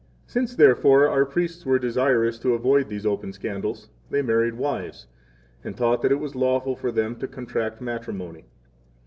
[0.25, 5.05] 3 Since, therefore, our priests were desirous to avoid these open scandals, they married wives,
[5.63, 8.45] and taught that it was lawful for them to contract matrimony.